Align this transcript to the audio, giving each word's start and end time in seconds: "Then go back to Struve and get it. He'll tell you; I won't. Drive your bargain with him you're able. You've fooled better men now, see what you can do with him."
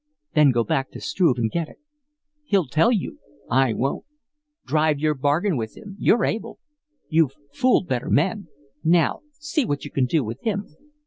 "Then 0.33 0.49
go 0.49 0.63
back 0.63 0.89
to 0.93 0.99
Struve 0.99 1.37
and 1.37 1.51
get 1.51 1.69
it. 1.69 1.77
He'll 2.45 2.65
tell 2.65 2.91
you; 2.91 3.19
I 3.51 3.71
won't. 3.73 4.03
Drive 4.65 4.97
your 4.97 5.13
bargain 5.13 5.57
with 5.57 5.77
him 5.77 5.95
you're 5.99 6.25
able. 6.25 6.57
You've 7.07 7.35
fooled 7.53 7.87
better 7.87 8.09
men 8.09 8.47
now, 8.83 9.19
see 9.33 9.63
what 9.63 9.85
you 9.85 9.91
can 9.91 10.05
do 10.07 10.23
with 10.23 10.41
him." 10.41 10.75